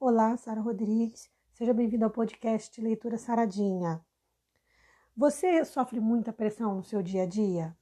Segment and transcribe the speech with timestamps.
[0.00, 1.30] Olá, Sara Rodrigues.
[1.52, 4.04] Seja bem-vindo ao podcast Leitura Saradinha.
[5.16, 7.74] Você sofre muita pressão no seu dia a dia?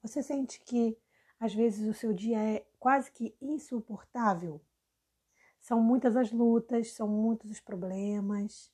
[0.00, 0.96] Você sente que
[1.38, 4.60] às vezes o seu dia é quase que insuportável?
[5.60, 8.72] São muitas as lutas, são muitos os problemas.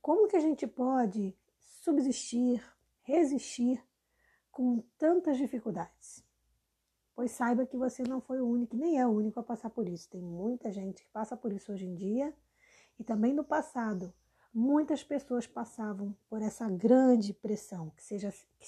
[0.00, 2.62] Como que a gente pode subsistir,
[3.02, 3.82] resistir
[4.52, 6.23] com tantas dificuldades?
[7.14, 9.88] Pois saiba que você não foi o único, nem é o único a passar por
[9.88, 10.10] isso.
[10.10, 12.34] Tem muita gente que passa por isso hoje em dia
[12.98, 14.12] e também no passado.
[14.52, 18.66] Muitas pessoas passavam por essa grande pressão que, seja, que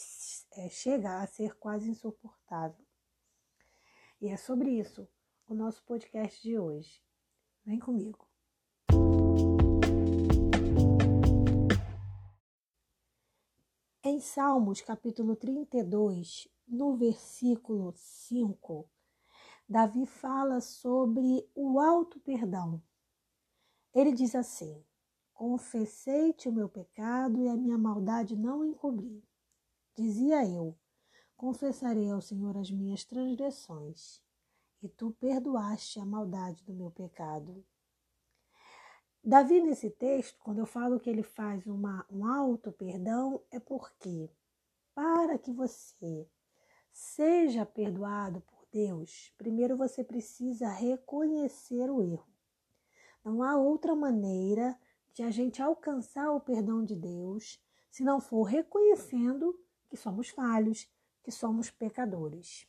[0.61, 2.85] é, chega a ser quase insuportável.
[4.21, 5.09] E é sobre isso
[5.49, 7.03] o nosso podcast de hoje.
[7.65, 8.26] Vem comigo.
[14.09, 18.89] Em Salmos, capítulo 32, no versículo 5,
[19.69, 22.81] Davi fala sobre o alto perdão.
[23.93, 24.81] Ele diz assim:
[25.35, 29.25] Confessei-te o meu pecado e a minha maldade não encobri.
[29.97, 30.79] Dizia eu:
[31.37, 34.23] Confessarei ao Senhor as minhas transgressões,
[34.81, 37.67] e tu perdoaste a maldade do meu pecado.
[39.29, 44.31] Davi, nesse texto, quando eu falo que ele faz uma, um alto perdão, é porque,
[44.95, 46.31] para que você
[46.93, 52.29] seja perdoado por Deus, primeiro você precisa reconhecer o erro.
[53.25, 54.79] Não há outra maneira
[55.13, 57.61] de a gente alcançar o perdão de Deus
[57.91, 60.89] se não for reconhecendo que somos falhos,
[61.25, 62.65] que somos pecadores.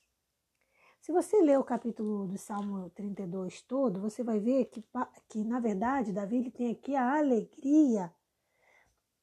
[1.00, 4.84] Se você ler o capítulo do Salmo 32 todo, você vai ver que,
[5.30, 8.14] que na verdade, Davi ele tem aqui a alegria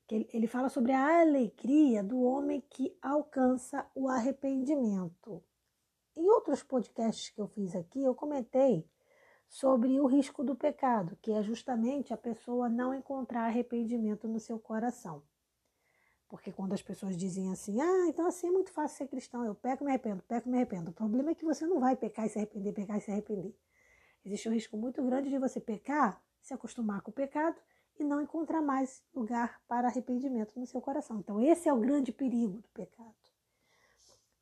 [0.06, 5.42] que ele fala sobre a alegria do homem que alcança o arrependimento.
[6.16, 8.86] Em outros podcasts que eu fiz aqui, eu comentei
[9.48, 14.58] sobre o risco do pecado, que é justamente a pessoa não encontrar arrependimento no seu
[14.58, 15.22] coração.
[16.28, 19.54] Porque quando as pessoas dizem assim, ah, então assim é muito fácil ser cristão, eu
[19.54, 20.90] peco, me arrependo, peco, me arrependo.
[20.90, 23.54] O problema é que você não vai pecar e se arrepender, pecar e se arrepender.
[24.24, 27.60] Existe um risco muito grande de você pecar, se acostumar com o pecado
[27.98, 31.18] e não encontrar mais lugar para arrependimento no seu coração.
[31.18, 33.14] Então, esse é o grande perigo do pecado.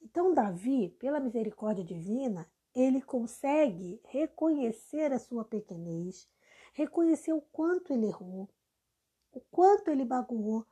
[0.00, 6.28] Então, Davi, pela misericórdia divina, ele consegue reconhecer a sua pequenez,
[6.72, 8.48] reconhecer o quanto ele errou,
[9.32, 10.66] o quanto ele magoou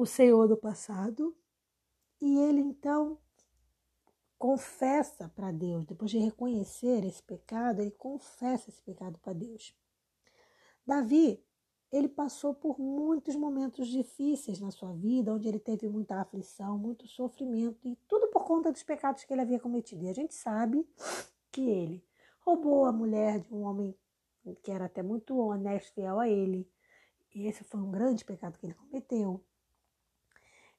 [0.00, 1.36] o Senhor do passado,
[2.20, 3.18] e ele então
[4.38, 9.76] confessa para Deus, depois de reconhecer esse pecado, ele confessa esse pecado para Deus.
[10.86, 11.44] Davi,
[11.92, 17.06] ele passou por muitos momentos difíceis na sua vida, onde ele teve muita aflição, muito
[17.06, 20.04] sofrimento, e tudo por conta dos pecados que ele havia cometido.
[20.04, 20.88] E a gente sabe
[21.52, 22.02] que ele
[22.40, 23.94] roubou a mulher de um homem
[24.62, 26.66] que era até muito honesto, fiel a ele.
[27.34, 29.44] E esse foi um grande pecado que ele cometeu.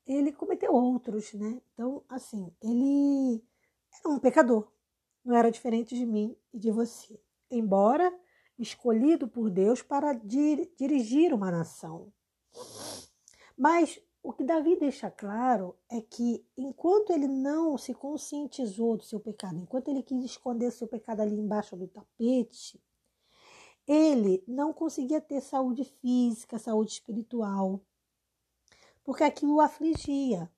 [0.05, 1.61] Ele cometeu outros, né?
[1.73, 3.43] Então, assim, ele
[3.99, 4.71] era um pecador.
[5.23, 7.21] Não era diferente de mim e de você.
[7.49, 8.11] Embora
[8.57, 12.11] escolhido por Deus para dir dirigir uma nação.
[13.57, 19.19] Mas o que Davi deixa claro é que enquanto ele não se conscientizou do seu
[19.19, 22.81] pecado, enquanto ele quis esconder seu pecado ali embaixo do tapete,
[23.87, 27.81] ele não conseguia ter saúde física, saúde espiritual,
[29.11, 30.49] porque aquilo o afligia.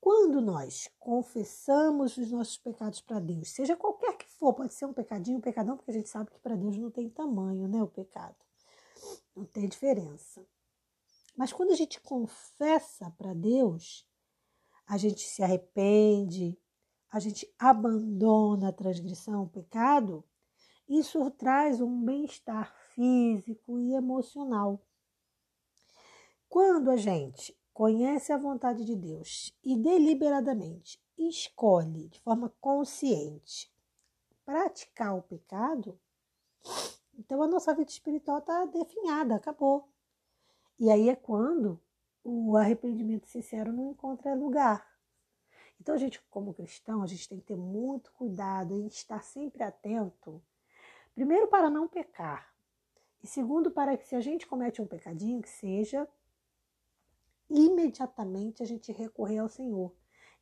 [0.00, 4.92] Quando nós confessamos os nossos pecados para Deus, seja qualquer que for, pode ser um
[4.92, 7.88] pecadinho, um pecadão, porque a gente sabe que para Deus não tem tamanho, né, o
[7.88, 8.36] pecado.
[9.34, 10.46] Não tem diferença.
[11.36, 14.06] Mas quando a gente confessa para Deus,
[14.86, 16.56] a gente se arrepende,
[17.10, 20.22] a gente abandona a transgressão, o pecado,
[20.88, 24.80] isso traz um bem-estar físico e emocional.
[26.48, 33.70] Quando a gente conhece a vontade de Deus e deliberadamente escolhe de forma consciente
[34.46, 36.00] praticar o pecado,
[37.18, 39.88] então a nossa vida espiritual está definhada, acabou.
[40.78, 41.78] E aí é quando
[42.24, 44.86] o arrependimento sincero não encontra lugar.
[45.78, 49.62] Então a gente, como cristão, a gente tem que ter muito cuidado em estar sempre
[49.62, 50.42] atento,
[51.14, 52.54] primeiro para não pecar,
[53.22, 56.08] e segundo para que se a gente comete um pecadinho, que seja
[57.50, 59.92] imediatamente a gente recorrer ao Senhor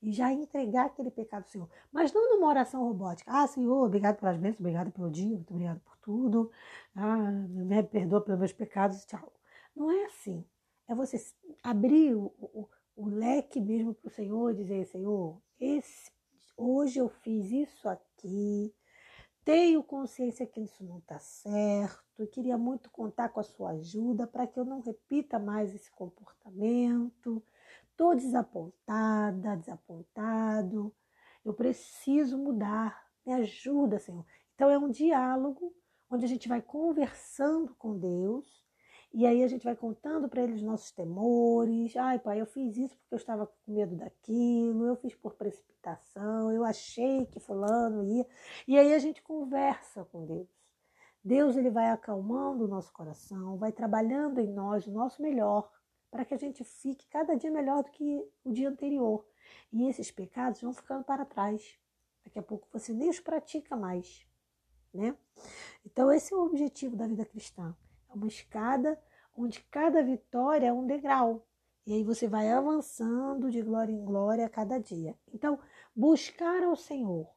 [0.03, 1.69] e já entregar aquele pecado ao Senhor.
[1.91, 3.31] Mas não numa oração robótica.
[3.33, 6.51] Ah, Senhor, obrigado pelas bênçãos, obrigado pelo dia, muito obrigado por tudo.
[6.95, 9.33] Ah, me perdoa pelos meus pecados, tchau.
[9.75, 10.45] Não é assim.
[10.89, 11.19] É você
[11.63, 16.11] abrir o, o, o leque mesmo para o Senhor e dizer, Senhor, esse,
[16.57, 18.73] hoje eu fiz isso aqui,
[19.47, 24.27] tenho consciência que isso não está certo e queria muito contar com a sua ajuda
[24.27, 27.41] para que eu não repita mais esse comportamento.
[27.89, 30.93] Estou desapontada, desapontado.
[31.45, 33.07] Eu preciso mudar.
[33.25, 34.27] Me ajuda, Senhor.
[34.57, 35.73] Então é um diálogo
[36.11, 38.66] onde a gente vai conversando com Deus
[39.19, 41.97] e aí a gente vai contando para ele os nossos temores.
[41.97, 46.53] Ai, pai, eu fiz isso porque eu estava com medo daquilo, eu fiz por precipitação,
[46.53, 48.27] eu achei que fulano ia.
[48.69, 50.47] E aí a gente conversa com Deus.
[51.25, 55.73] Deus ele vai acalmando o nosso coração, vai trabalhando em nós o nosso melhor,
[56.11, 59.27] para que a gente fique cada dia melhor do que o dia anterior.
[59.73, 61.79] E esses pecados vão ficando para trás.
[62.23, 64.27] Daqui a pouco você nem os pratica mais,
[64.93, 65.17] né?
[65.87, 67.75] Então esse é o objetivo da vida cristã
[68.17, 68.99] uma escada
[69.37, 71.47] onde cada vitória é um degrau.
[71.87, 75.17] E aí você vai avançando de glória em glória a cada dia.
[75.33, 75.59] Então,
[75.95, 77.29] buscar ao Senhor,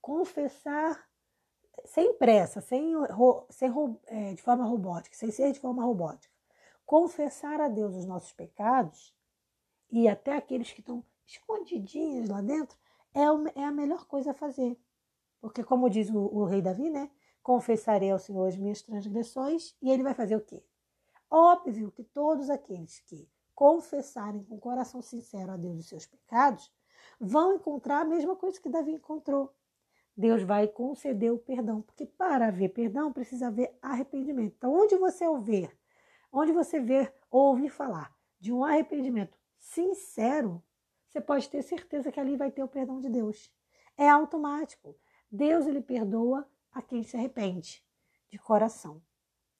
[0.00, 1.08] confessar
[1.84, 2.92] sem pressa, sem,
[3.50, 3.70] sem
[4.06, 6.32] é, de forma robótica, sem ser de forma robótica.
[6.86, 9.14] Confessar a Deus os nossos pecados
[9.90, 12.78] e até aqueles que estão escondidinhos lá dentro
[13.14, 14.78] é, é a melhor coisa a fazer.
[15.40, 17.10] Porque, como diz o, o rei Davi, né?
[17.48, 20.62] Confessarei ao Senhor as minhas transgressões, e ele vai fazer o quê?
[21.30, 26.70] Óbvio que todos aqueles que confessarem com coração sincero a Deus os seus pecados
[27.18, 29.50] vão encontrar a mesma coisa que Davi encontrou.
[30.14, 34.54] Deus vai conceder o perdão, porque para haver perdão precisa haver arrependimento.
[34.58, 35.74] Então, onde você ouvir,
[36.30, 40.62] onde você ver ou ouvir falar de um arrependimento sincero,
[41.08, 43.50] você pode ter certeza que ali vai ter o perdão de Deus.
[43.96, 44.94] É automático.
[45.32, 46.46] Deus ele perdoa
[46.78, 47.84] a quem se arrepende
[48.30, 49.02] de coração,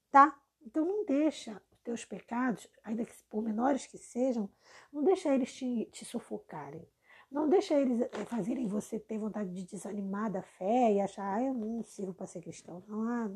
[0.08, 0.40] tá?
[0.64, 4.48] Então não deixa os teus pecados, ainda que por menores que sejam,
[4.92, 6.86] não deixa eles te, te sufocarem.
[7.30, 11.42] Não deixa eles eh, fazerem você ter vontade de desanimar da fé e achar, ah,
[11.42, 13.28] eu não sirvo para ser cristão, não, ah,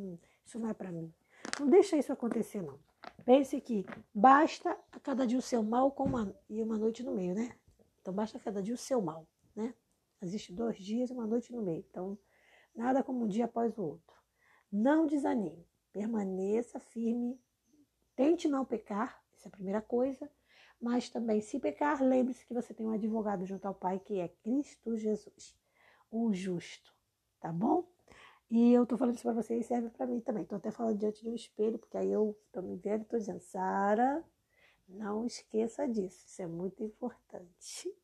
[0.47, 1.13] isso não é para mim.
[1.59, 2.79] Não deixa isso acontecer, não.
[3.25, 3.85] Pense que
[4.15, 7.55] basta a cada dia o seu mal com uma, e uma noite no meio, né?
[8.01, 9.75] Então basta a cada dia o seu mal, né?
[10.23, 11.85] Existe dois dias e uma noite no meio.
[11.91, 12.17] Então
[12.75, 14.17] nada como um dia após o outro.
[14.71, 17.41] Não desanime, permaneça firme,
[18.17, 20.31] tente não pecar, essa é a primeira coisa,
[20.81, 24.29] mas também, se pecar, lembre-se que você tem um advogado junto ao Pai, que é
[24.29, 25.57] Cristo Jesus,
[26.11, 26.93] o justo,
[27.41, 27.87] tá bom?
[28.51, 30.45] E eu tô falando isso para você e serve para mim também.
[30.45, 33.17] Tô até falando diante de um espelho, porque aí eu tô me vendo e tô
[33.17, 34.23] dizendo, Sara,
[34.87, 37.95] não esqueça disso, isso é muito importante.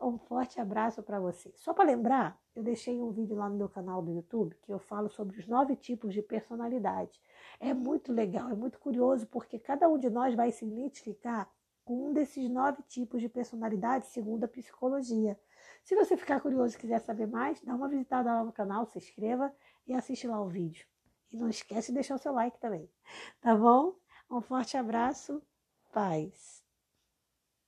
[0.00, 1.52] Um forte abraço para você.
[1.56, 4.78] Só para lembrar, eu deixei um vídeo lá no meu canal do YouTube que eu
[4.78, 7.20] falo sobre os nove tipos de personalidade.
[7.58, 11.50] É muito legal, é muito curioso porque cada um de nós vai se identificar
[11.84, 15.38] com um desses nove tipos de personalidade segundo a psicologia.
[15.82, 18.98] Se você ficar curioso e quiser saber mais, dá uma visitada lá no canal, se
[18.98, 19.54] inscreva
[19.86, 20.86] e assiste lá o vídeo.
[21.32, 22.90] E não esquece de deixar o seu like também.
[23.40, 23.94] Tá bom?
[24.28, 25.40] Um forte abraço,
[25.92, 26.65] paz.